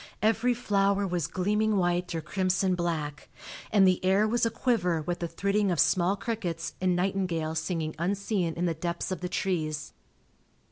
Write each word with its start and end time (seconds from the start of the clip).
Every 0.23 0.55
flower 0.55 1.05
was 1.05 1.27
gleaming 1.27 1.77
white 1.77 2.15
or 2.15 2.21
crimson 2.21 2.73
black, 2.73 3.29
and 3.71 3.85
the 3.85 4.03
air 4.03 4.27
was 4.27 4.47
aquiver 4.47 5.03
with 5.03 5.19
the 5.19 5.27
thridding 5.27 5.69
of 5.69 5.79
small 5.79 6.15
crickets 6.15 6.73
and 6.81 6.95
nightingales 6.95 7.59
singing 7.59 7.95
unseen 7.99 8.55
in 8.55 8.65
the 8.65 8.73
depths 8.73 9.11
of 9.11 9.21
the 9.21 9.29
trees. 9.29 9.93